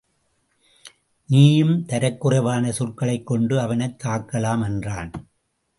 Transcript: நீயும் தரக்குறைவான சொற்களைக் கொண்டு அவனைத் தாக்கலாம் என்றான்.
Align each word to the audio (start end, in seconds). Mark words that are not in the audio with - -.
நீயும் 1.27 1.85
தரக்குறைவான 1.85 2.69
சொற்களைக் 2.69 3.25
கொண்டு 3.25 3.59
அவனைத் 3.59 4.05
தாக்கலாம் 4.05 4.63
என்றான். 4.63 5.11